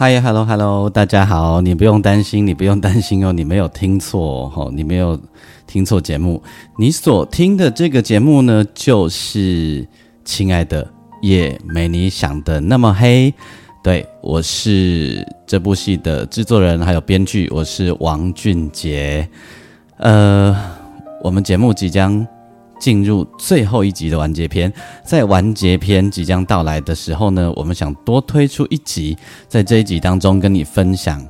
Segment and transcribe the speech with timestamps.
[0.00, 5.20] 嗨，Hello Hello，大家好，你不用担心，你不用担心哦，你没有听错哦，你没有
[5.66, 6.40] 听错节目，
[6.78, 9.84] 你所听的这个节目呢，就是
[10.24, 10.88] 亲爱的
[11.22, 13.34] 夜没你想的那么黑。
[13.82, 19.28] 对我是这部戏的制作人，还有编剧，我是王俊杰。
[19.96, 20.56] 呃，
[21.24, 22.24] 我们节目即将。
[22.78, 24.72] 进入最后一集的完结篇，
[25.04, 29.16] 在完结篇即将到来的时候呢，我们想多推出一集，
[29.48, 31.26] 在这一集当中跟你分享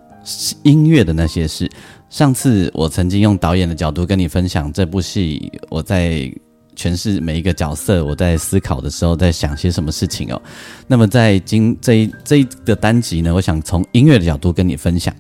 [0.63, 1.71] 音乐的那些事。
[2.11, 6.31] 上次我曾经用导演的角度跟你分享这部戏，我在
[6.77, 10.41] 诠释每一个角色，我在思考的时候在想些什么事情哦。
[10.87, 15.15] 那么在今这一这一个单集呢，我想从音乐的角度跟你分享。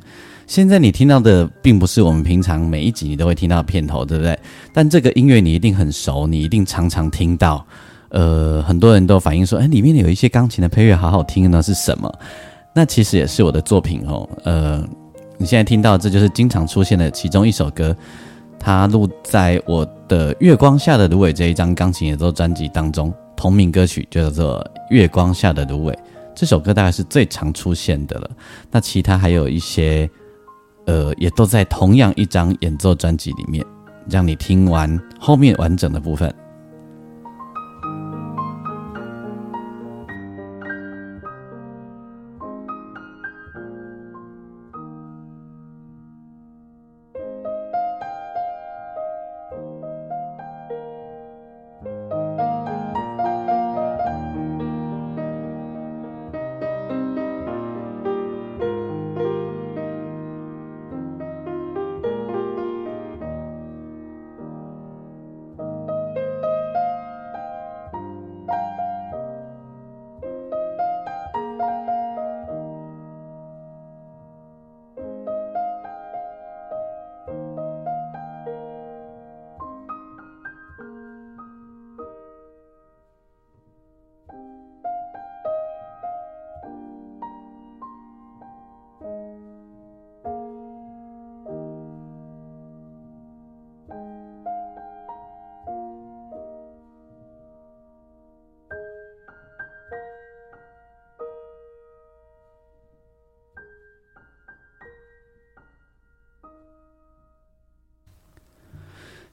[0.48, 4.36] 现在你听到的并不是我们平常每一集你都会听到片头，对不对？
[4.72, 7.64] 但这个音乐你一定很熟，你一定常常听到。
[8.08, 12.10] 呃，很多人都反映说，哎，里面有一些钢琴的配乐好好听呢，是什么？
[12.72, 14.26] 那其实也是我的作品哦。
[14.44, 14.82] 呃，
[15.36, 17.94] 你现在听到这就是经常出现的其中一首歌，
[18.58, 25.92] 它录在我的《月光下的芦苇》这一张钢琴演奏专辑当中，同名歌曲叫做《月光下的芦苇》。
[26.34, 28.30] 这首歌大概是最常出现的了。
[28.70, 30.08] 那其他还有一些。
[30.88, 33.62] 呃，也都在同样一张演奏专辑里面，
[34.08, 36.34] 让你听完后面完整的部分。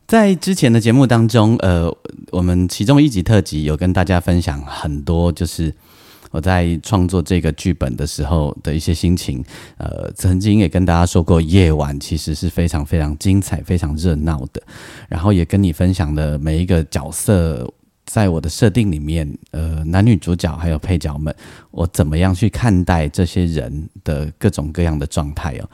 [0.07, 1.91] 在之前的节目当中，呃，
[2.29, 5.73] 我们其中一集特辑有跟大家分享很多，就是
[6.29, 9.43] 我在创作这个剧本的时候的一些心情。
[9.77, 14.61] 呃，曾经也跟大家说过，夜晚其实是非常非常精彩、非常热闹的。
[15.09, 17.67] 然后也跟你分享的每一个角色，
[18.05, 21.35] 在我的设定里面，呃，男女主角还有配角们，
[21.71, 25.67] 我怎么样去看待这些人的各种各样的状态哦？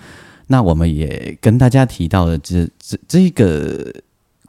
[0.47, 3.93] 那我们也跟大家提到了这这这个。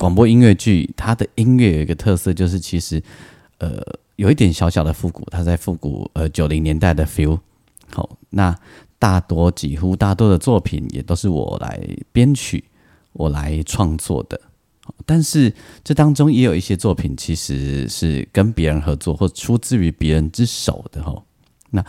[0.03, 3.01] 广播音乐剧，它的音乐有一个特色，就是其实，
[3.59, 3.81] 呃，
[4.17, 7.39] 有一点小小的复古，它在复古呃九零年代的 feel。
[7.89, 8.53] 好，那
[8.99, 11.81] 大多几乎大多的作品也都是我来
[12.11, 12.65] 编曲，
[13.13, 14.41] 我来创作的。
[15.07, 15.55] 但是
[15.85, 21.23] 这当中也有一些作品其实是跟别人合作或出自于别人之手的哈。
[21.71, 21.81] 那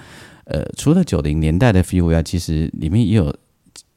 [0.44, 3.35] 呃，除了九零年代的 feel 以外，其实里面也有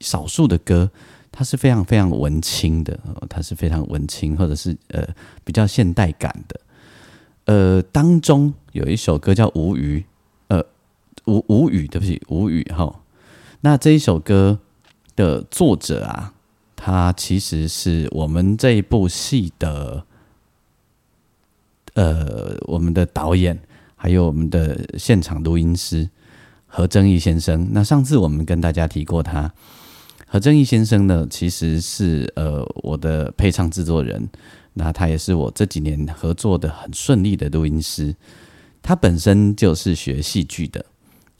[0.01, 0.91] 少数的歌。
[1.39, 2.99] 它是非常非常文青的，
[3.29, 5.07] 它是非常文青，或者是呃
[5.45, 6.61] 比较现代感的。
[7.45, 10.01] 呃，当中有一首歌叫《无语》，
[10.49, 10.65] 呃，
[11.27, 13.03] 无无语，对不起，无语哈。
[13.61, 14.59] 那这一首歌
[15.15, 16.33] 的作者啊，
[16.75, 20.07] 他其实是我们这一部戏的，
[21.93, 23.61] 呃，我们的导演，
[23.95, 26.09] 还有我们的现场录音师
[26.67, 27.69] 何正义先生。
[27.73, 29.53] 那上次我们跟大家提过他。
[30.37, 34.29] 何正义先生呢，其实是呃我的配唱制作人，
[34.75, 38.15] 那他也是我这几年合作的很顺利的录音师。
[38.83, 40.85] 他本身就是学戏剧的，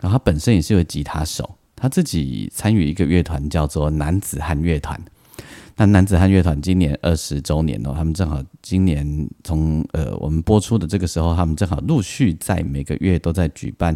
[0.01, 4.99] 然后他本身也是个吉他手，他自己参与一个乐团叫做男子汉乐团。
[5.77, 13.95] 那男子汉乐团今年二十周年哦，他们正好今年从呃我们播出的这个时候，他们正好陆续在每个月都在举办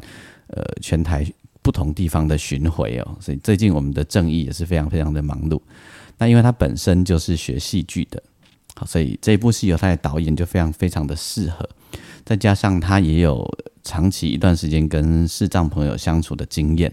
[0.49, 1.26] 呃全台。
[1.62, 5.61] 不同地方的巡回哦，所以最近我们的正义也是非常非常的忙碌。
[6.19, 8.23] 那因为他本身就是学戏剧的，
[8.75, 11.69] 好，所以这部戏由他的导演就非常非常的适合。
[12.25, 13.47] 再加上他也有
[13.83, 16.93] 长期一段时间跟视障朋友相处的经验，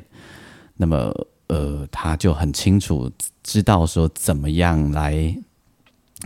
[0.75, 1.13] 那么
[1.47, 3.11] 呃，他就很清楚
[3.43, 5.35] 知道说怎么样来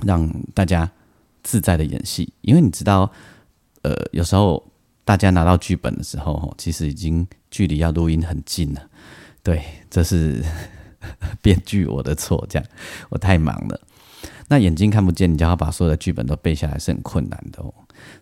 [0.06, 0.90] 让大家
[1.44, 2.32] 自在的演戏。
[2.42, 3.12] 因为你知道，
[3.82, 4.71] 呃，有时候
[5.04, 7.28] 大家拿到剧本的时候，其实已经。
[7.52, 8.82] 距离要录音很近了，
[9.44, 10.42] 对，这是
[11.44, 12.66] 编剧我的错，这样
[13.10, 13.78] 我太忙了。
[14.48, 17.74] 那眼睛看不见，你就要把所有的剧本都背下来是很困难的哦。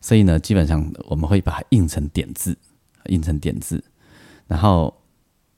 [0.01, 2.57] 所以呢，基本上我们会把它印成点字，
[3.05, 3.83] 印成点字，
[4.47, 4.91] 然后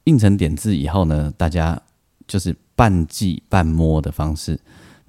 [0.03, 1.81] 印成点字以后呢，大家
[2.27, 4.59] 就是半记半摸的方式，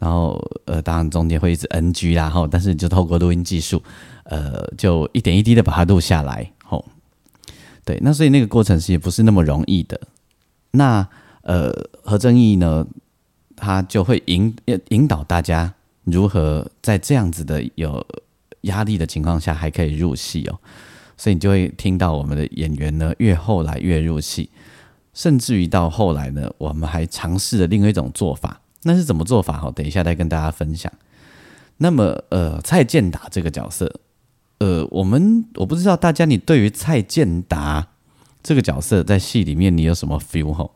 [0.03, 3.81] 然后呃，当然中间会一直 NG 啦，吼但是你就透过录音技术，
[4.25, 6.85] 呃，就一点一滴的把它录下来，吼。
[7.85, 10.01] 对，那所以那个过程是也不是那么容易的。
[10.73, 11.07] 那
[11.43, 11.73] 呃，
[12.03, 12.85] 何正义呢？
[13.55, 14.53] 他就会引
[14.89, 15.73] 引导大家
[16.03, 18.05] 如何在这样子的有
[18.63, 20.59] 压力的情况下还可以入戏哦，
[21.17, 24.51] 所以你就会听到我们的演员呢越后来越入戏，
[25.15, 29.59] 甚至于到后来呢，我们还尝试了另外一种做法，那是怎么做法？
[29.59, 30.93] 哈，等一下再跟大家分享。
[31.79, 34.01] 那么呃，蔡健达这个角色，
[34.59, 37.89] 呃，我们我不知道大家你对于蔡健达
[38.43, 40.69] 这个角色在戏里面你有什么 feel 哈？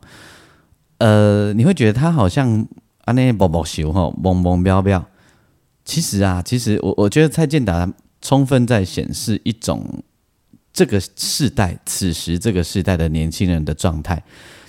[0.97, 2.67] 呃，你会觉得他好像
[3.05, 5.05] 啊那啵啵修哈，蹦蹦飙飙。
[5.85, 7.89] 其实啊，其实我我觉得蔡健达
[8.21, 10.03] 充分在显示一种
[10.73, 14.23] 这个世代此时这个时代的年轻人的状态。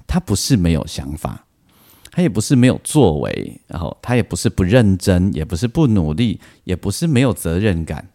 [0.07, 1.45] 他不是没有想法，
[2.19, 8.09] 他也不是没有作为，然后他也不是不认真，也不是不努力，也不是没有责任感，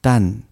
[0.00, 0.42] 但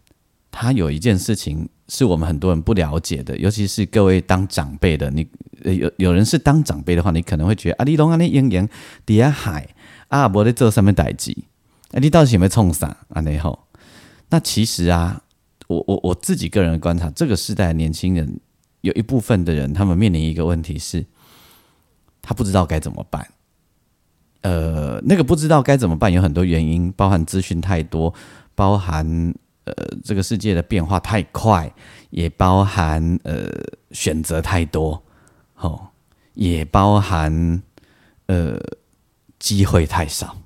[0.53, 1.69] 他有一件事情。
[1.89, 5.29] 是我们很多人不了解的，尤其是各位当长辈的，你
[5.65, 8.67] 有有人是当长辈的话，你可能会觉得啊，你拢安尼演演
[9.05, 9.69] 底下海
[10.09, 11.37] 啊，无在做上面代志，
[11.91, 13.21] 啊，你到底有没有冲啥啊？
[13.21, 13.67] 那后，
[14.31, 15.23] 那其实啊，
[15.67, 18.41] 我我我自己个人的观察，这个时代的年轻人
[18.81, 21.05] 有一部分的人，他们面临一个问题是，
[22.23, 23.29] 他不知道该怎么办。
[24.41, 28.15] 呃，那个不知道该怎么办，有很多原因，包含资讯太多，
[28.55, 29.35] 包含。
[29.65, 29.73] 呃，
[30.03, 31.73] 这个世界的变化太快，
[32.11, 33.49] 也包含呃
[33.93, 35.01] 选择太多，
[35.55, 35.87] 哦，
[36.35, 37.63] 也包含
[38.27, 38.59] 呃
[39.39, 40.37] 机会太少，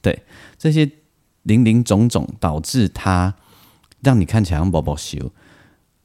[0.00, 0.22] 对
[0.56, 0.88] 这些
[1.42, 3.34] 零零种种导致他
[4.00, 5.18] 让你看起来像宝宝修，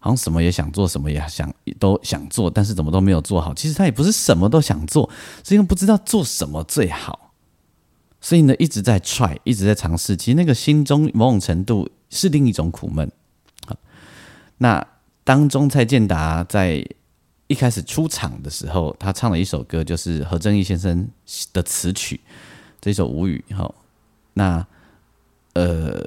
[0.02, 1.50] 好像什么也想做，什么也想
[1.80, 3.54] 都想做，但是怎么都没有做好。
[3.54, 5.10] 其实他也不是什么都想做，
[5.46, 7.32] 是因为不知道做什么最好，
[8.20, 10.18] 所以呢一直在 try，一直在尝试。
[10.18, 11.90] 其实那个心中某种程度。
[12.14, 13.10] 是另一种苦闷。
[13.66, 13.74] 好，
[14.58, 14.86] 那
[15.24, 16.86] 当中蔡健达在
[17.48, 21.08] 一开始出场的时候，他唱了一首歌，就是何正义先生
[21.54, 22.20] 的词曲，
[22.82, 23.42] 这首《无语》。
[23.56, 23.74] 哈，
[24.34, 24.68] 那
[25.54, 26.06] 呃，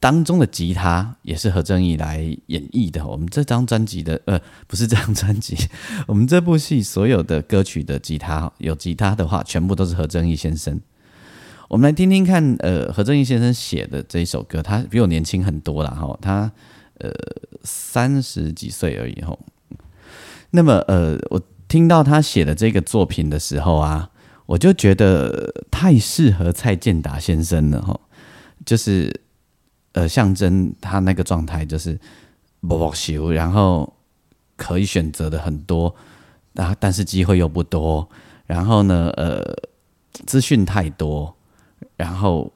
[0.00, 3.06] 当中的吉他也是何正义来演绎的。
[3.06, 5.54] 我们这张专辑的，呃，不是这张专辑，
[6.08, 10.80] 我们这部戏所有的歌曲的吉他，有吉他的话，全部都是何正义先生。
[11.68, 16.50] 我们来听听看，呃，何正义先生写的这一首歌，他比我年轻很多了哈，他
[16.98, 17.12] 呃
[17.62, 19.38] 三十几岁而已哈。
[20.50, 24.10] 那么呃，我听到他写的这个作品的时候啊，
[24.46, 28.00] 我就觉得太适合蔡健达先生了哈，
[28.64, 29.20] 就是
[29.92, 31.98] 呃象征他那个状态，就是
[32.60, 33.92] 不不修，然后
[34.56, 35.94] 可以选择的很多，
[36.54, 38.08] 啊，但是机会又不多，
[38.46, 39.42] 然后呢，呃，
[40.26, 41.34] 资讯太多。
[41.96, 42.50] 然后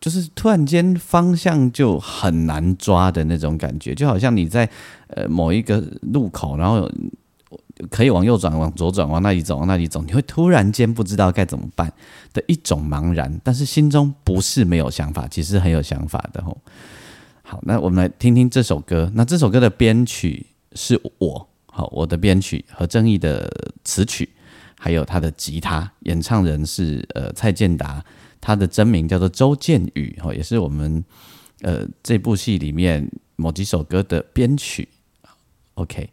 [0.00, 4.68] 就是突然间方向就很难抓的那种感觉，就好像你在
[5.08, 6.90] 呃某一个路口，然后
[7.90, 11.92] 可以往右转、往左转、往那里走、往那里走，你会突然间不知道该怎么办
[12.32, 16.60] 的一种茫然，但是心中不是没有想法，其实很有想法的吼。
[17.42, 19.10] 好，那我们来听听这首歌。
[19.14, 23.50] 那这首歌的编曲是我，好，我的编曲和正义的
[23.84, 24.28] 词曲，
[24.78, 28.04] 还有他的吉他演唱人是呃蔡健达。
[28.42, 31.04] 他的真名叫做周建宇，哈，也是我们
[31.60, 33.06] 呃这部戏里面
[33.36, 34.88] 某几首歌的编曲。
[35.74, 36.08] OK，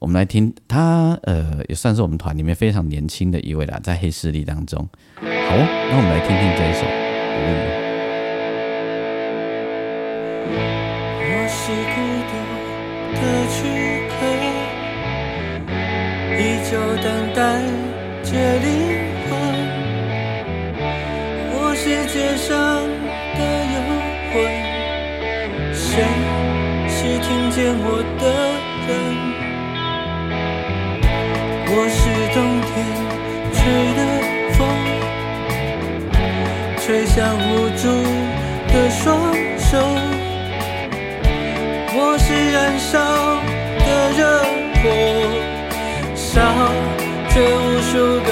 [0.00, 4.86] 我们来听他，呃，也算是我们团里面非常年轻的一位啦，在黑势力当中。
[5.16, 6.84] 好，那我们来听听这一首。
[11.26, 11.96] 我是孤
[12.28, 12.32] 独
[13.14, 13.56] 的躯
[14.10, 14.14] 壳，
[16.36, 16.72] 依旧
[17.02, 17.40] 等待
[18.22, 18.28] 着
[18.60, 18.66] 灵
[19.24, 19.30] 魂。
[21.56, 21.82] 我是
[22.12, 22.52] 街上
[23.38, 23.40] 的
[23.72, 23.76] 幽
[24.32, 24.34] 魂，
[25.72, 25.82] 谁
[26.88, 27.86] 是听见我
[28.18, 28.22] 的
[28.86, 29.33] 人？
[31.76, 32.72] 我是冬天
[33.52, 33.58] 吹
[33.96, 34.00] 的
[34.54, 34.62] 风，
[36.78, 37.42] 吹向无
[37.76, 37.82] 助
[38.72, 39.02] 的双
[39.58, 39.82] 手。
[41.96, 42.92] 我是燃烧
[43.80, 44.22] 的热
[44.80, 44.84] 火，
[46.14, 46.30] 烧
[47.34, 48.30] 着无数个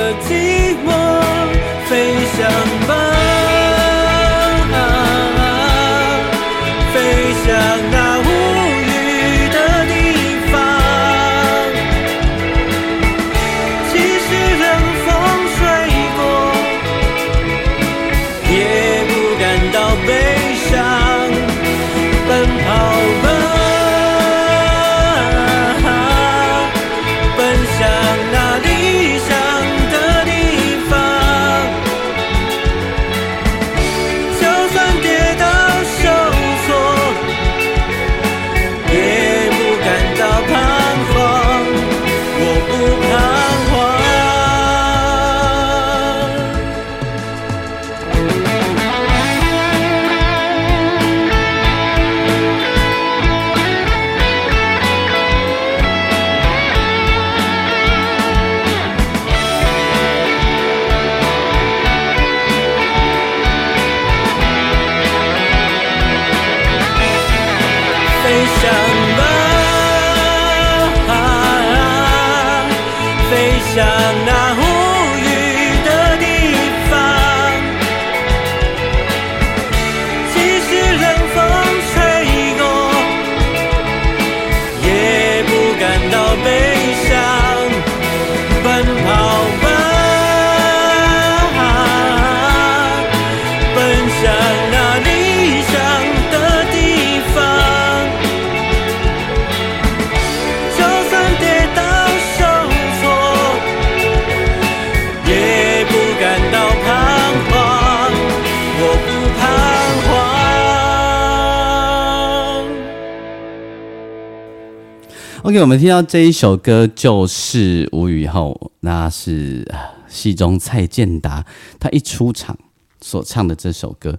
[115.52, 119.70] OK，我们听到这一首歌就是《无语后》，那是
[120.08, 121.44] 戏中蔡健达
[121.78, 122.58] 他一出场
[123.02, 124.18] 所唱的这首歌。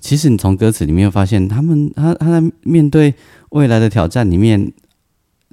[0.00, 3.14] 其实你从歌词里面发现，他们他他在面对
[3.50, 4.72] 未来的挑战里面，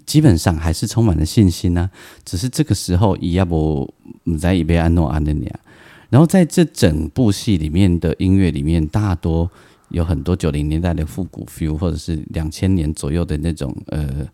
[0.05, 1.89] 基本上还是充满了信心呢、
[2.23, 3.93] 只是这个时候，伊亚伯
[4.39, 5.59] 在伊贝安诺安的呀。
[6.09, 9.51] 然后在这整部戏里面的音乐里面，大多
[9.89, 14.25] 有很多九零年代的复古 feel，或者是两千年左右的那种呃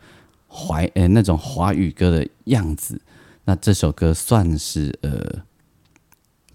[0.54, 3.02] 怀呃那种华语歌的样子。
[3.46, 5.44] 那这首歌算是呃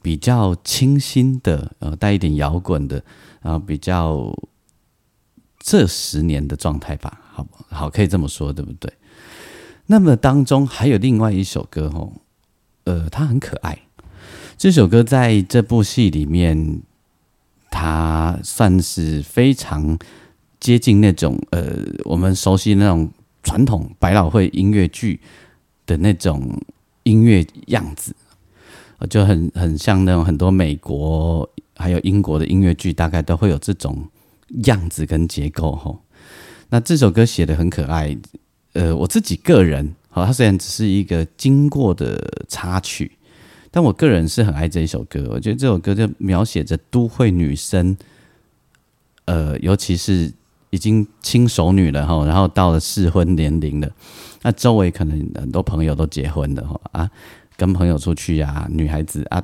[0.00, 3.02] 比较清新的，呃带一点摇滚的，
[3.42, 4.32] 然后比较
[5.58, 7.90] 这十年的状态吧，好好？
[7.90, 8.92] 可以这么说，对不对？
[9.86, 12.12] 那么当中还有另外一首歌哦，
[12.84, 13.78] 呃，它很可爱。
[14.56, 16.82] 这首歌在这部戏里面，
[17.70, 19.98] 它算是非常
[20.58, 23.10] 接近那种呃我们熟悉那种
[23.42, 25.20] 传统百老汇音乐剧
[25.86, 26.60] 的那种
[27.04, 28.14] 音乐样子，
[29.08, 34.06] 就很很像那种很多美国还有英国的音乐剧，大概都会有这种
[34.64, 36.00] 样子跟结构吼。
[36.68, 38.14] 那这首歌写的很可爱，
[38.74, 43.10] 呃，我自己个人，好，它虽然只是一个经过的插曲，
[43.70, 45.28] 但我个人是很爱这一首歌。
[45.30, 47.96] 我觉得这首歌就描写着都会女生，
[49.24, 50.30] 呃，尤其是
[50.70, 53.90] 已经轻熟女了哈，然后到了适婚年龄了，
[54.42, 57.10] 那周围可能很多朋友都结婚了哈啊，
[57.56, 59.42] 跟朋友出去呀、女孩子啊，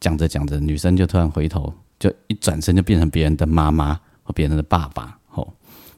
[0.00, 5.52] 讲着讲着，女生就突然回头，就一转身就变成别人的妈妈或别人的爸爸，吼，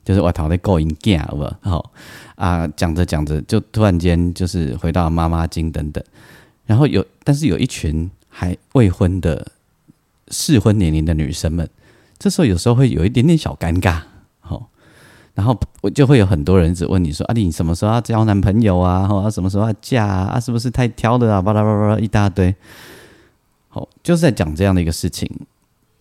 [0.04, 1.56] 就是我头在勾引囝，有无？
[1.68, 1.90] 吼
[2.36, 6.02] 啊，讲着讲着就突然间就是回到妈妈经等等，
[6.64, 9.46] 然后有，但是有一群还未婚的
[10.28, 11.68] 适婚年龄的女生们，
[12.18, 14.00] 这时候有时候会有一点点小尴尬，
[15.34, 19.06] 然后我就会有很多人一直问你说：“啊，你什么时候要交男朋友啊？
[19.08, 20.38] 或啊什么时候要嫁啊？
[20.38, 22.54] 是不是太挑了啊？”巴拉巴拉一大堆。
[23.68, 25.28] 好，就是在讲这样的一个事情。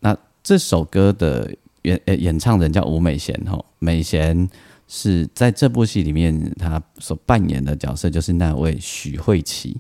[0.02, 4.48] 那这首歌的演呃演唱人叫吴美贤哈，美贤
[4.88, 9.76] 是在这部戏里面她所扮演的角色就是那位许慧琪，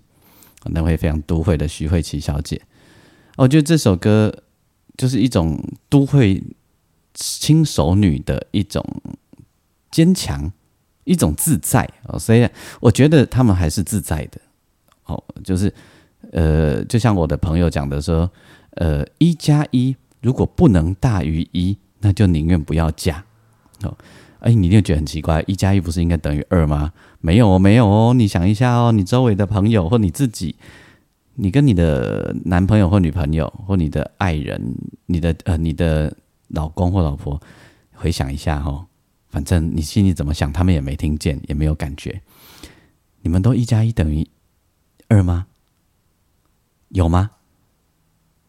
[0.65, 2.59] 那位非常都会的许慧琪小姐。
[3.35, 4.33] 我觉得这首歌
[4.97, 6.41] 就是一种都会
[7.13, 8.83] 轻熟女的一种
[9.93, 10.51] 坚强，
[11.03, 12.17] 一种自在哦。
[12.17, 12.49] 所以
[12.81, 14.41] 我觉得他们还是自在的
[15.05, 15.71] 哦，就是
[16.31, 18.29] 呃，就像我的朋友讲的说，
[18.71, 23.23] 呃，一加一如果不能大于一，那就宁愿不要加
[23.83, 23.95] 哦。
[24.39, 26.91] 哎，你一定觉得很奇怪，一加一不是应该等于二吗？
[27.21, 28.13] 没有哦，没有哦。
[28.13, 30.55] 你想一下哦，你周围的朋友或你自己，
[31.35, 36.13] 你跟你的男朋友或女朋友或你的爱人、你的呃你的
[36.49, 37.39] 老公或老婆，
[37.93, 38.85] 回想一下哦，
[39.33, 42.21] 反正你心里怎么想，他们也没听见，也没有感觉。
[43.23, 44.27] 你们都一加一等于
[45.07, 45.47] 二吗？
[46.89, 47.31] 有吗？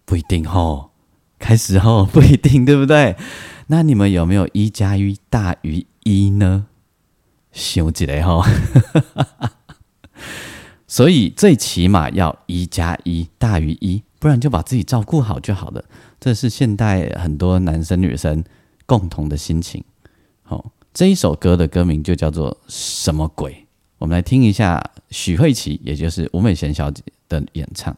[0.05, 0.91] 不一定吼，
[1.39, 3.17] 开始哦不一定，对不对？
[3.69, 6.67] 那你们有没有一加一大于一呢？
[7.51, 8.47] 想起来哈，
[10.87, 15.83] 所以最起码要一加一大于一，不然就把自己照顾好就好了。
[16.21, 18.45] 这是现代很多男生女生
[18.85, 19.83] 共同的心情。
[20.45, 23.53] 好、这一首歌的歌名就叫做《什么鬼》，
[23.99, 27.97] 我们来听一下许慧琪，也就是吴美贤小姐的演唱。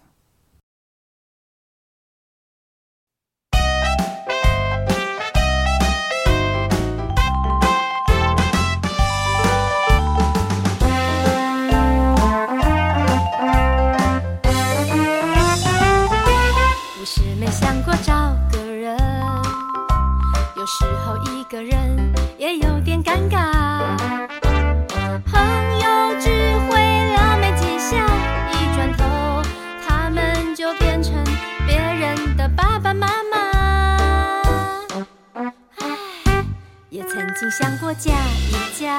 [37.38, 38.12] 经想过嫁
[38.48, 38.96] 一嫁，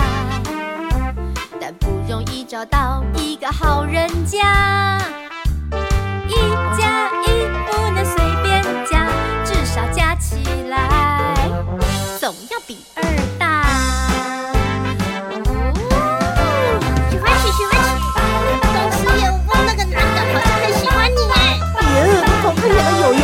[1.60, 4.98] 但但不容易找到一个好人家。
[6.28, 6.34] 一
[6.80, 7.26] 加一
[7.66, 9.08] 不能随便加，
[9.44, 10.38] 至少加起
[10.70, 11.50] 来
[12.20, 13.04] 总要比二
[13.38, 13.64] 大。
[15.90, 16.00] 哦，
[17.12, 17.90] 许欢喜，喜欢喜，
[18.72, 21.36] 公司业务部那个男的好像很喜欢你哎。
[21.96, 21.98] 耶，
[22.44, 23.24] 头看起来都油油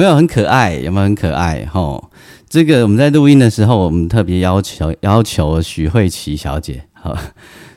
[0.00, 0.76] 没有很可爱？
[0.76, 1.66] 有没有很可爱？
[1.66, 2.10] 吼，
[2.48, 7.14] 这个我们在录音的时候，我们特别要求要求许慧琪小姐，哈，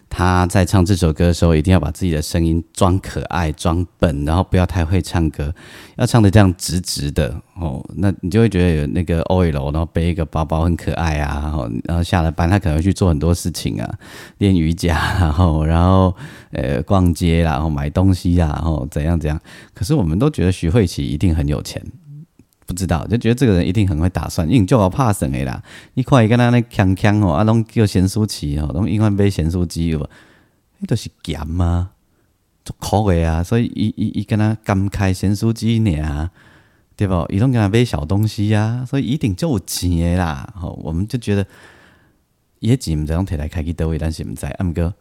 [0.09, 5.53] 她在唱这首歌的时候，一定要把自己的声音装可爱、装笨，然后不要太会唱歌，
[5.97, 13.95] 要唱的这样直直的哦，那你就会觉得有那个 OL，然后背一个包包很可爱啊，然后然后下了班，她可能会去做很多事情啊，
[14.37, 16.15] 练瑜伽，然后然后
[16.51, 19.37] 呃逛街，然后买东西啊，然后怎样怎样。
[19.73, 21.83] 可是我们都觉得许慧琪一定很有钱。
[22.65, 25.61] 不知道，就觉得这个人一定很会打算，因为你叫我怕省的啦。
[25.95, 30.09] 你看伊跟他那锵锵哦，啊，拢叫咸酥鸡哦，拢永远买咸酥鸡哦，
[30.81, 31.89] 迄都是咸啊？
[32.63, 36.29] 足苦的啊，所以伊伊伊跟他甘开咸酥鸡尔，
[36.95, 37.25] 对不？
[37.29, 40.53] 伊拢跟他买小东西啊，所以一定就有钱的啦。
[40.55, 41.45] 吼，我们就觉得
[42.59, 44.93] 也钱毋知用摕来开去倒位，但是毋知啊，毋过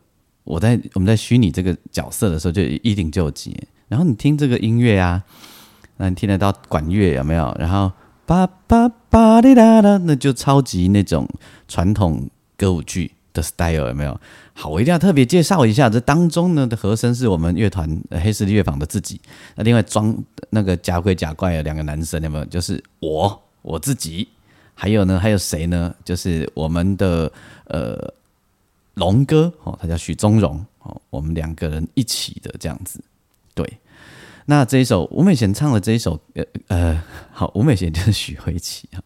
[0.43, 3.55] 我在我们在虚拟这个角色的时候，就一定就有钱。
[3.87, 5.23] 然后你听这个音乐啊。
[6.03, 7.55] 那你听得到管乐有没有？
[7.61, 7.93] 然后
[8.27, 11.29] 叭叭叭哩啦啦，那就超级那种
[11.69, 14.21] 传统歌舞剧的 style 有没有？
[14.53, 19.21] 好，我一定要特别介绍一下，这当中呢的和声是我们乐团黑势力乐坊的自己。
[19.55, 20.13] 那另外装
[20.51, 22.45] 那个假鬼假怪的两个男生有没有？
[22.47, 24.27] 就是我我自己，
[24.75, 25.95] 还有呢还有谁呢？
[26.05, 27.31] 就是我们的
[27.67, 28.13] 呃
[28.95, 33.01] 龙哥哦，他叫许宗荣哦，我们两个人一起的这样子，
[33.55, 33.79] 对。
[34.47, 39.03] 那这一首吴美贤唱的这一首，呃呃，好，吴美贤就是许慧琪啊。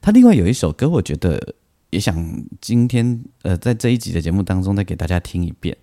[0.00, 1.54] 他另外有一首歌，我觉得
[1.90, 5.76] 也想今天呃在这一集的节目当中再给大家听一遍。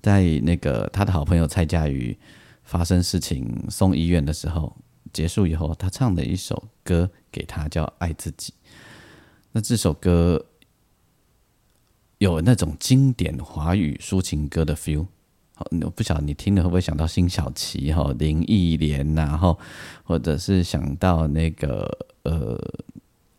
[0.00, 2.16] 在那个他的好朋友蔡佳瑜
[2.62, 4.76] 发生事情送医院的时候，
[5.12, 8.52] 结束以后，他唱的一首歌给他叫《爱自己》。
[9.50, 10.46] 那这首歌
[12.18, 15.06] 有那种经典华语抒情歌的 feel。
[15.82, 19.58] 我不晓得你听了会不会想到辛晓琪哈、林忆莲呐，然后
[20.04, 22.58] 或者是想到那个呃，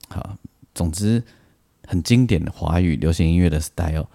[0.10, 0.38] 好，
[0.73, 1.23] 总之
[1.88, 4.08] 很经典的华语流行音乐的 style。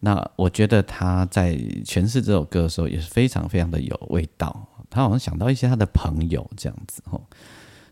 [0.00, 4.66] 那我觉得他在诠释这首歌的时候也是非常非常的有味道。
[4.88, 7.20] 他好像想到一些他的朋友这样子哦。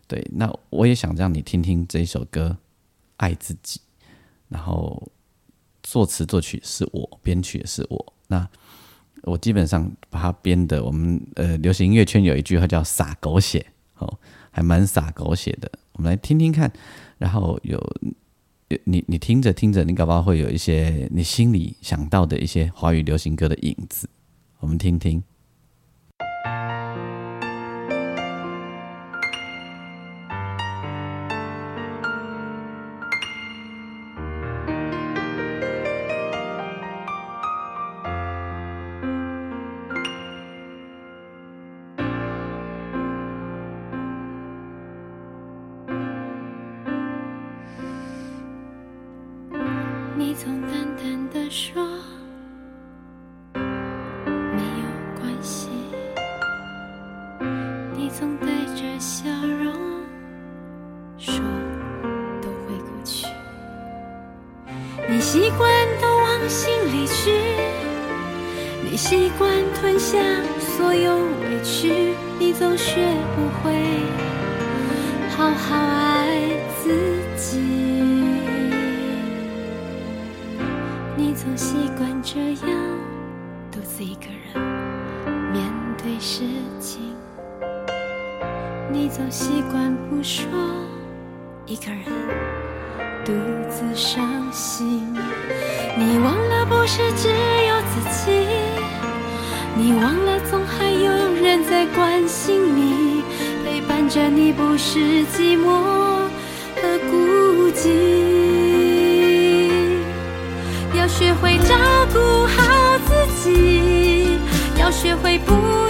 [0.07, 2.57] 对，那我也想让你听听这一首歌
[3.17, 3.79] 《爱自己》，
[4.47, 5.07] 然后
[5.83, 8.13] 作词作曲是我，编曲也是我。
[8.27, 8.49] 那
[9.23, 13.65] 我基本上把它编的，我们呃流行音乐圈有一句话叫“撒狗血”，
[13.99, 14.19] 哦，
[14.51, 15.71] 还蛮撒狗血的。
[15.93, 16.71] 我们来听听看，
[17.17, 17.77] 然后有
[18.85, 24.09] 你你听着听着，你搞不好会有一些你心里想到的一些华语流行歌的影子。
[24.59, 25.23] 我们听听。
[89.09, 90.45] 早习惯不说
[91.65, 92.03] 一个人
[93.25, 93.33] 独
[93.67, 95.03] 自伤心。
[95.97, 98.45] 你忘了不是只有自己，
[99.75, 101.11] 你忘了总还有
[101.43, 103.23] 人在关心你，
[103.65, 104.99] 陪伴着你不是
[105.33, 105.65] 寂寞
[106.75, 107.89] 和孤寂。
[110.95, 111.75] 要学会照
[112.13, 114.37] 顾好自己，
[114.79, 115.88] 要学会不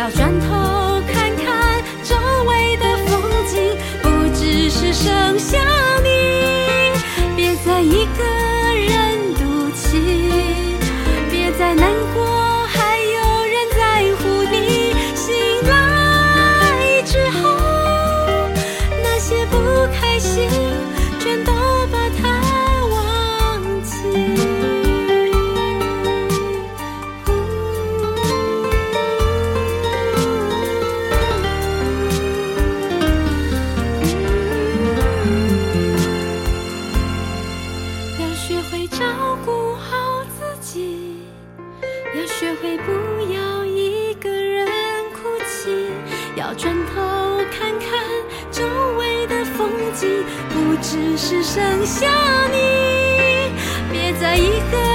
[0.00, 0.89] 要转头。
[38.50, 41.22] 学会照顾好自己，
[42.16, 42.90] 要学会不
[43.32, 44.66] 要一个人
[45.12, 45.70] 哭泣，
[46.34, 47.00] 要转头
[47.52, 47.90] 看看
[48.50, 48.64] 周
[48.98, 52.08] 围的风景，不只是剩下
[52.48, 53.52] 你。
[53.92, 54.89] 别再一个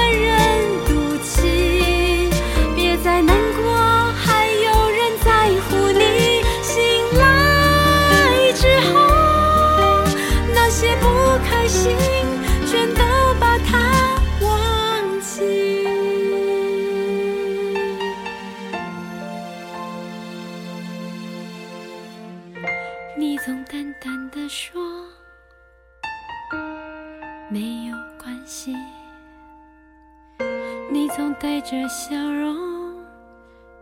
[31.46, 32.56] 带着笑容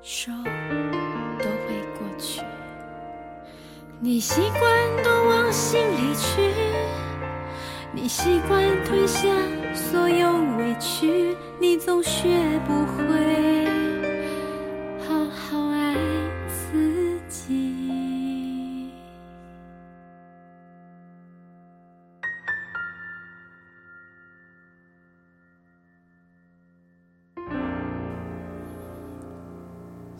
[0.01, 2.41] 说都会过去。
[4.01, 4.61] 你习惯
[5.01, 6.51] 都往心里去，
[7.93, 9.29] 你习惯吞下
[9.73, 12.27] 所有委屈，你总学
[12.67, 13.52] 不会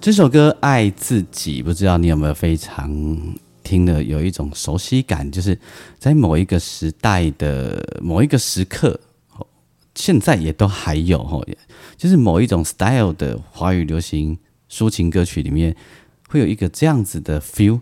[0.03, 2.93] 这首歌《爱自己》，不知道你有没有非常
[3.63, 5.57] 听的有一种熟悉感，就是
[5.97, 8.99] 在某一个时代的某一个时刻，
[9.95, 11.47] 现在也都还有哦，
[11.95, 14.37] 就是某一种 style 的华语流行
[14.69, 15.73] 抒情歌曲里面，
[16.27, 17.79] 会有一个这样子的 feel。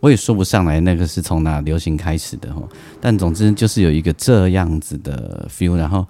[0.00, 2.68] 我也说不上来那个是从哪流行开始的哦，
[3.00, 6.04] 但总之就是有一个这样子的 feel，然后。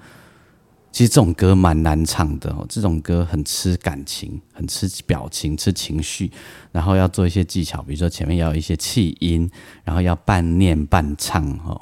[0.93, 6.31] 其实这种歌蛮难唱的哦，这种歌很吃感情，很吃表情，吃情绪，
[6.71, 9.51] 然后要做一些技巧，比如说前面要有一些气音，
[9.85, 11.81] 然后要半念半唱哦，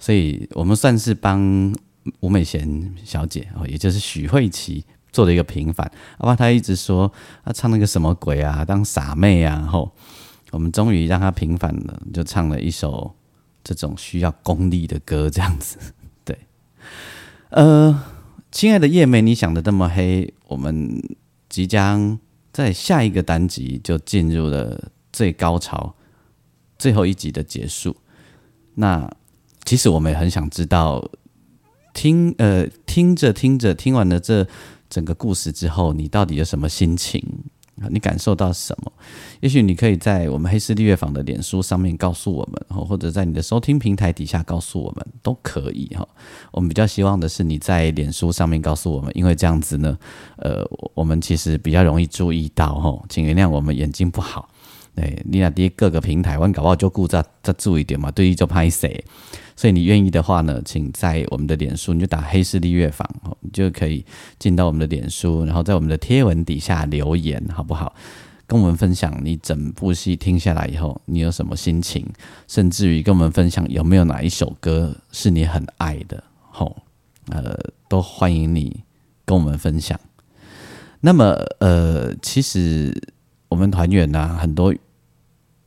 [0.00, 1.72] 所以我们算是帮
[2.18, 7.12] 吴美贤小姐哦，也就是许慧琪做了一个平反，要不然她一直说
[7.44, 9.92] 她唱那个什么鬼啊，当傻妹啊，吼，
[10.50, 13.14] 我们终于让她平反了，就唱了一首
[13.62, 15.78] 这种需要功力的歌，这样子，
[16.24, 16.36] 对，
[17.50, 18.07] 呃。
[18.58, 21.00] 亲爱的叶梅，你想的那么黑，我们
[21.48, 22.18] 即将
[22.52, 25.94] 在下一个单集就进入了最高潮，
[26.76, 27.94] 最后一集的结束。
[28.74, 29.08] 那
[29.64, 31.08] 其实我们也很想知道，
[31.94, 34.44] 听呃听着听着听完了这
[34.90, 37.24] 整个故事之后，你到底有什么心情？
[37.90, 38.92] 你感受到什么？
[39.40, 46.06] 也许你可以在我们黑丝丽乐坊的脸书上面告诉我们，或者在你的收听平台底下告诉我们，都可以哈。
[46.50, 49.96] 我们比较希望的是你在脸书上面告诉我们，因为这样子呢，
[50.36, 50.64] 呃，
[50.94, 53.04] 我们其实比较容易注意到哈。
[53.08, 54.48] 请原谅我们眼睛不好，
[54.94, 59.04] 对，你那第各个平台，我搞不好就顾再再注意点嘛，对于就拍谁。
[59.58, 63.04] 所以你愿意的话呢，请在我们的脸书，你就打黑势力乐坊，
[63.40, 64.06] 你就可以
[64.38, 67.92] 进到我们的脸书，然后在我们的贴文底下留言，好不好？
[68.46, 72.06] 跟我们分享你整部戏听下来以后，你有什么心情，
[72.46, 76.76] 甚至于跟我们分享有没有哪一首歌是你很爱的，吼，
[77.30, 78.84] 呃，都欢迎你
[79.24, 79.98] 跟我们分享。
[81.00, 82.96] 那么，呃，其实
[83.48, 84.72] 我们团员呢、很多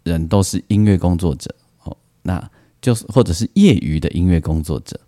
[0.04, 2.50] 人都是音乐工作者，哦，那。
[2.82, 5.00] 就是或者是业余的音乐工作者，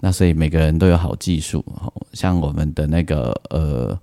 [0.00, 1.64] 那所以每个人都有好技术，
[2.12, 3.98] 像我们的那个呃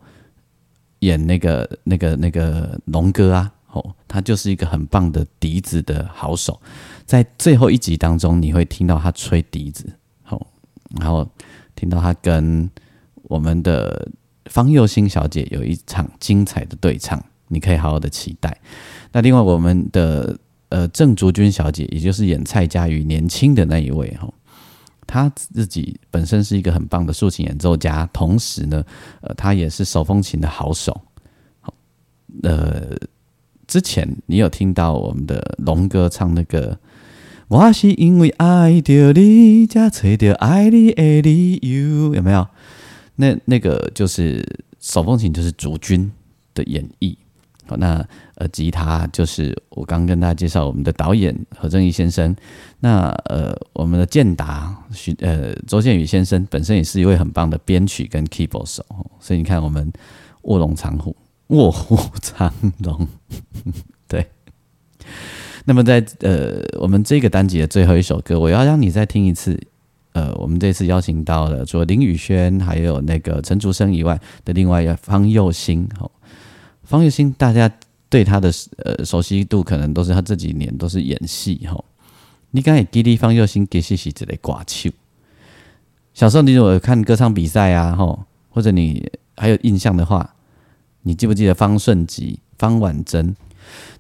[1.00, 6.60] 演那个那个那个龙哥啊，哦，他就是一个很棒的笛子的好手，
[7.06, 9.86] 在最后一集当中你会听到他吹笛子，
[10.24, 10.48] 好，
[11.00, 11.30] 然后
[11.76, 12.70] 听到他跟
[13.24, 14.10] 我们的
[14.46, 18.58] 方佑欣小姐有一场精彩的对唱，你可以好好的期待。
[19.12, 20.38] 那另外我们的
[20.72, 24.34] 呃郑竹君小姐，也就是演蔡佳瑜年轻的那一位哈，
[25.06, 28.84] 她自己本身是一个很棒的竖琴演奏家，同时呢，
[29.22, 31.00] 呃，她也是手风琴的好手。
[31.60, 31.74] 好，
[32.44, 32.98] 呃，
[33.68, 36.80] 之前你有听到我们的龙哥唱那个？
[37.48, 42.48] 我是因为爱着你，才找到爱你的理由，有没有？
[43.18, 44.42] 那那个就是
[44.80, 46.10] 手风琴，就是竹君
[46.54, 47.14] 的演绎。
[47.78, 48.06] 那
[48.36, 52.36] 呃，吉他就是我刚跟大家介绍我们的导演何正义先生。
[52.80, 58.86] 那呃，我们的健达徐呃周建宇先生本身也是一位很棒的编曲跟 keyboard 手。
[59.20, 59.92] 所以你看，我们
[60.44, 61.16] 卧龙藏虎，
[61.48, 63.08] 卧虎藏龙，
[64.08, 64.26] 对。
[65.66, 69.60] 那么在呃，我们这个单集的最后一首歌，我要让你再听一次。
[70.14, 75.88] 呃，我们这次邀请到了除了林宇轩还有那个陈竹生以外的另外一方佑兴。
[76.02, 76.12] 哦，
[76.92, 77.72] 方佑兴，大家
[78.10, 78.52] 对他的
[78.84, 81.56] 呃熟悉度可能都是他这几年都是演戏。
[81.66, 81.82] 哈，
[82.50, 84.90] 你刚才记得方佑兴其实是这类挂球。
[86.14, 90.36] 小时候你如果看歌唱比赛啊，吼，或者你还有印象的话，
[91.04, 93.34] 你记不记得方顺吉、方婉珍？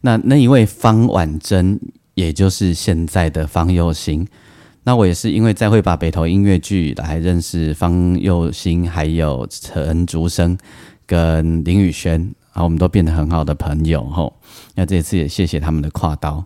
[0.02, 1.80] 那那一位方婉珍，
[2.16, 4.28] 也就是现在的方佑兴。
[4.84, 10.58] 那我也是因为在会把北投音乐剧来认识方佑兴，还有陈竹生
[11.06, 14.04] 跟林宇轩，好我们都变得很好的朋友。
[14.06, 14.34] 吼，
[14.76, 16.46] 那这次也谢谢他们的跨刀。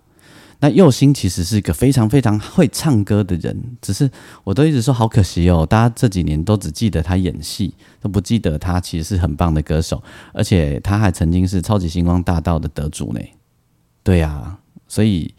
[0.62, 4.10] 那佑星其实是一个非常非常会唱歌的人，只是
[4.46, 10.02] 我都一直说好可惜哦，大家这几年都只记得他演戏，都不记得他其实是很棒的歌手，
[10.34, 13.20] 而且他还曾经是超级星光大道的得主呢。
[14.02, 15.34] 对呀，所以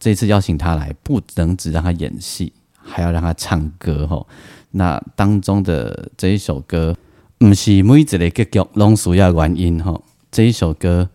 [0.00, 4.26] 这次邀请他来，不能只让他演戏，还要让他唱歌吼。
[4.72, 6.94] 那当中的这一首歌，
[7.38, 10.04] 不是每一个结局拢需要原因吼。
[10.30, 11.08] 这一首歌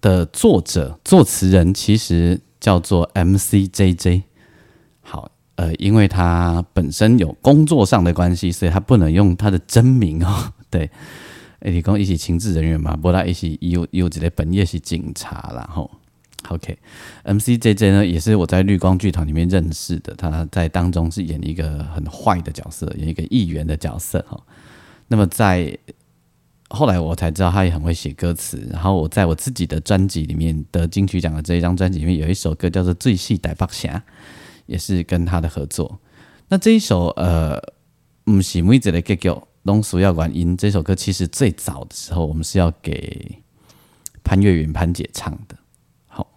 [0.00, 4.22] 的作者、作词人其实叫做 M.C.J.J。
[5.00, 10.52] 好，呃，因为他本身有工作上的关系，所以他不能用他的真名哦。
[10.70, 10.90] 对。
[11.60, 15.88] 诶，你讲一起情治人员嘛，不啦，一起有有这个本业是警察然后
[16.48, 24.40] OK，MCJJ 呢也是我在绿光剧团里面认识的，他在当中是演一个很坏的角色，演一个议员的角色哈。
[25.08, 25.76] 那么在
[26.70, 33.98] 后来我才知道他也很会写歌词，然后我在我自己的专辑里面的金曲奖的这一张专辑里面有一首歌叫做《最细歹白侠》，
[34.66, 36.00] 也是跟他的合作。
[36.48, 37.60] 那这一首呃，
[38.24, 39.34] 唔是每一个结局。
[39.64, 43.38] 龙鼠要管音这首歌，其实最早的时候，我们是要给
[44.24, 45.56] 潘越云潘姐唱的。
[46.08, 46.28] 好，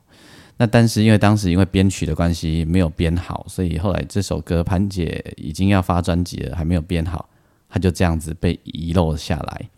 [0.57, 7.27] 那但是因为当时因为编曲的关系没有编好，所以后来这首歌潘姐已经要发专辑了，还没有编好，
[7.75, 9.69] 它就这样子被遗漏下来。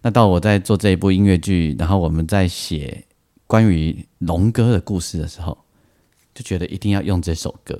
[0.00, 3.04] 那到我在做这一部音乐剧，然后我们在写
[3.46, 5.58] 关于龙哥的故事的时候，
[6.34, 7.78] 就觉得一定要用这首歌。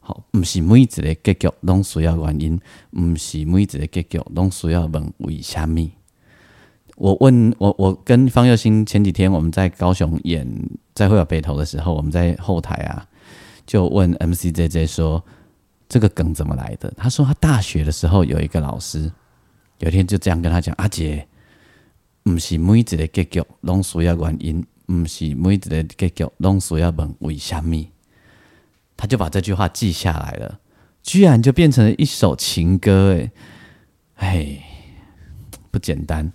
[0.00, 5.88] 好，不是每一个结局拢需要原因，不是每一个结局拢需要问为什么。
[6.96, 10.44] 我问我，我跟方佑兴前几天我们在高雄演
[10.94, 13.06] 在会有北投的时候，我们在后台啊，
[13.64, 15.24] 就问 MCJJ 说
[15.90, 16.88] 这个梗怎么来的？
[16.96, 19.10] 他说他大学的时候有一个老师，
[19.80, 21.26] 有一天就这样跟他讲：阿杰，
[22.30, 27.90] 唔是每一个结局拢需要原因，唔是每一个结局拢需要问为虾米。
[28.96, 30.60] 他就把这句话记下来了，
[31.02, 33.30] 居然就变成了一首情歌，哎，
[34.14, 34.62] 哎，
[35.72, 36.32] 不简单。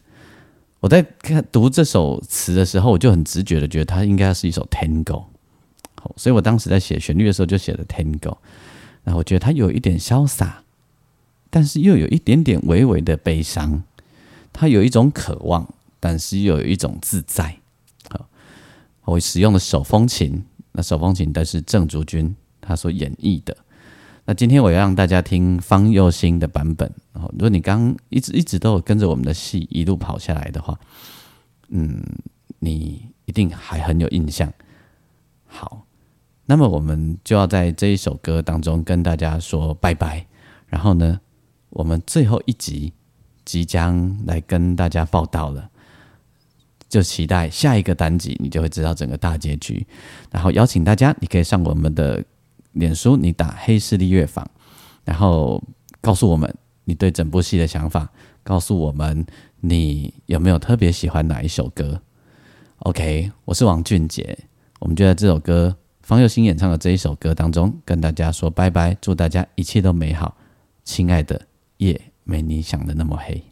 [0.81, 5.27] 我在看读这首词的时候，我就很直觉的觉得它应该是一首 Tango，
[6.01, 8.35] 好，所以我当时在写旋律的时候就写了 Tango。
[9.05, 10.63] 那我觉得他有一点潇洒，
[11.49, 13.81] 但是又有一点点微微的悲伤，
[14.51, 17.57] 他有一种渴望，但是又有一种自在。
[18.09, 18.27] 好，
[19.05, 22.35] 我使用的手风琴，那手风琴的是郑竹君。
[22.67, 23.55] 他所演绎的，
[24.25, 26.91] 那今天我要让大家听方佑兴的版本。
[27.13, 30.79] 如果你刚一直一直都有跟着我们的戏一路跑下来的话，
[31.67, 32.03] 嗯，
[32.57, 34.51] 你一定还很有印象。
[35.45, 35.85] 好，
[36.45, 40.25] 那么我们就要在这一首歌当中跟大家说拜拜。
[40.67, 41.19] 然后呢，
[41.69, 42.93] 我们最后一集
[43.43, 45.69] 即将来跟大家报道了。
[46.87, 49.85] 就期待下一个单集，你就会知道整个大结局。
[50.31, 52.23] 然后邀请大家，你可以上我们的。
[52.75, 54.45] 脸书，你打黑势力乐坊，
[55.05, 55.63] 然后
[56.01, 56.53] 告诉我们
[56.83, 58.09] 你对整部戏的想法，
[58.43, 59.25] 告诉我们
[59.61, 62.01] 你有没有特别喜欢哪一首歌。
[62.79, 64.37] OK，我是王俊杰，
[64.81, 65.73] 我们就在这首歌
[66.05, 70.37] 方佑兴演唱的这一首歌当中跟大家说拜拜，祝大家一切都美好，
[70.83, 73.43] 亲爱的，夜没你想的那么黑。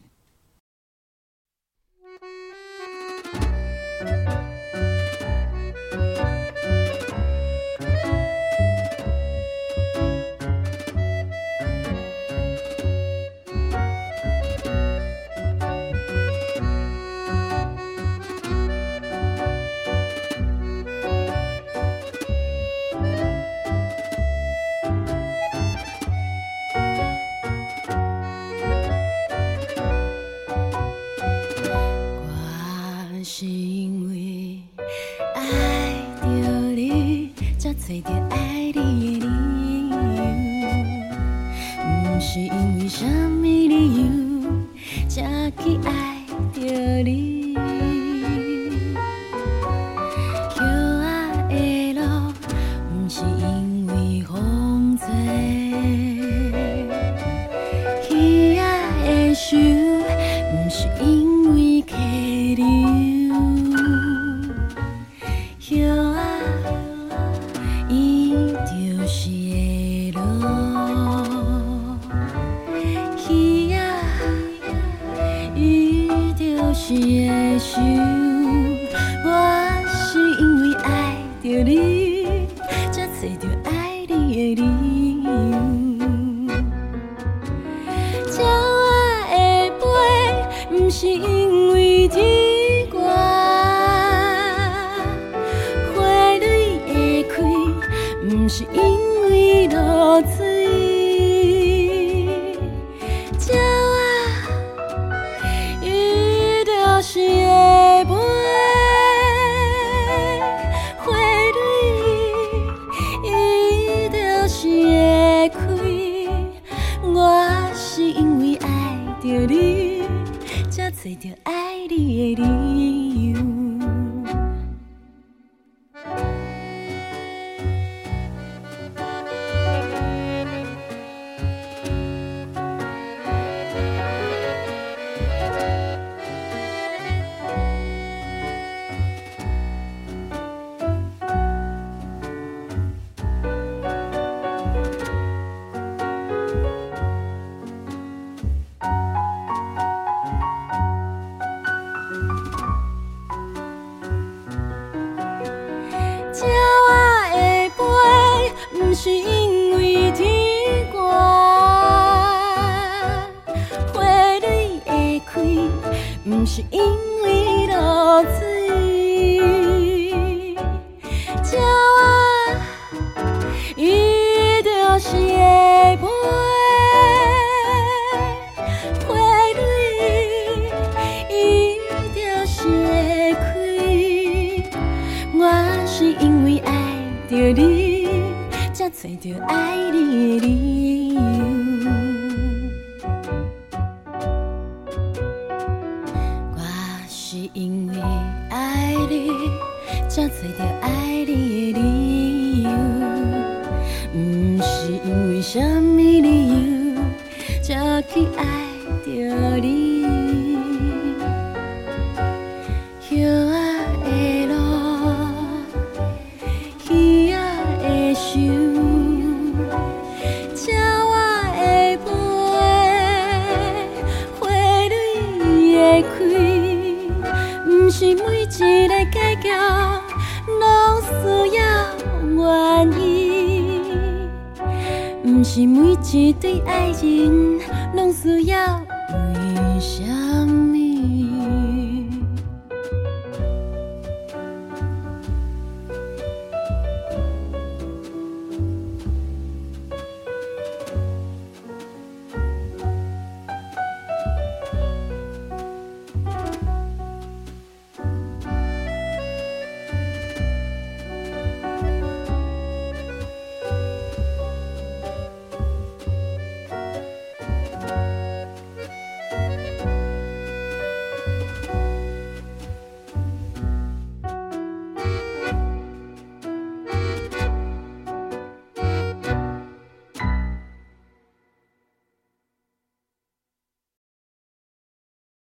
[236.14, 237.58] 是对爱情
[237.92, 238.83] 拢需要